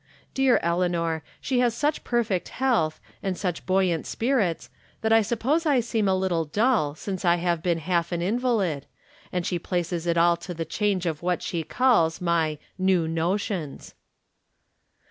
[0.33, 5.79] Dear Eleanor, she has such perfect health, and such buoyant spirits, that I suppose I
[5.79, 8.87] seem a little dull since I have been half an invalid,
[9.31, 12.57] and she places it all to the charge of what she calls my"
[12.89, 13.93] new notions."